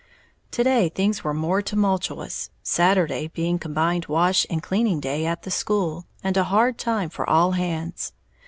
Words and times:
To 0.49 0.63
day 0.63 0.89
things 0.89 1.23
were 1.23 1.31
more 1.31 1.61
tumultuous, 1.61 2.49
Saturday 2.63 3.27
being 3.27 3.59
combined 3.59 4.07
wash 4.07 4.47
and 4.49 4.63
cleaning 4.63 4.99
day 4.99 5.27
at 5.27 5.43
the 5.43 5.51
school, 5.51 6.07
and 6.23 6.35
a 6.37 6.45
hard 6.45 6.79
time 6.79 7.11
for 7.11 7.29
all 7.29 7.51
hands. 7.51 8.11